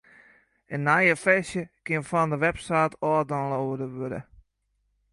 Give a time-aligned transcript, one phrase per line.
[0.75, 4.21] In nije ferzje kin fan de website ôf download wurde.